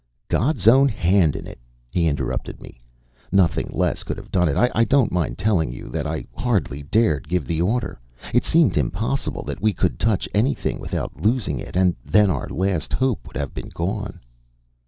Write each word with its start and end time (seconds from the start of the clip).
"God's 0.29 0.67
own 0.67 0.89
hand 0.89 1.35
in 1.35 1.45
it," 1.45 1.59
he 1.87 2.07
interrupted 2.07 2.59
me. 2.59 2.81
"Nothing 3.31 3.69
less 3.71 4.01
could 4.01 4.17
have 4.17 4.31
done 4.31 4.49
it. 4.49 4.57
I 4.57 4.83
don't 4.83 5.11
mind 5.11 5.37
telling 5.37 5.71
you 5.71 5.89
that 5.89 6.07
I 6.07 6.25
hardly 6.35 6.81
dared 6.81 7.29
give 7.29 7.45
the 7.45 7.61
order. 7.61 7.99
It 8.33 8.43
seemed 8.43 8.77
impossible 8.77 9.43
that 9.43 9.61
we 9.61 9.73
could 9.73 9.99
touch 9.99 10.27
anything 10.33 10.79
without 10.79 11.21
losing 11.21 11.59
it, 11.59 11.75
and 11.77 11.95
then 12.03 12.31
our 12.31 12.49
last 12.49 12.93
hope 12.93 13.27
would 13.27 13.37
have 13.37 13.53
been 13.53 13.69
gone." 13.69 14.19